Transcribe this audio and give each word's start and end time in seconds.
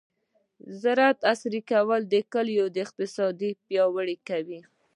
د 0.67 0.69
زراعت 0.81 1.19
عصري 1.31 1.61
کول 1.71 2.01
د 2.13 2.15
کلیو 2.33 2.65
اقتصاد 2.85 3.39
پیاوړی 3.65 4.17
کوي. 4.29 4.59